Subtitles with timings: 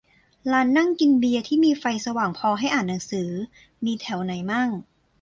[0.51, 3.29] ร้านนั่งกินเบียร์ ที่มีไฟสว่างพอให้อ่านหนังสือ
[3.85, 4.69] มีแถวไหนมั่ง